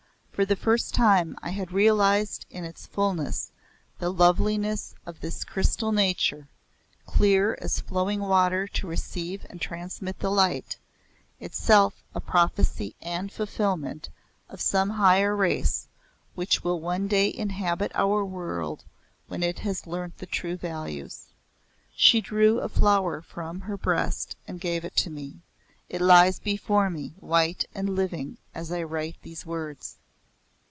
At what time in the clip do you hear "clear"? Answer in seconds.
7.05-7.55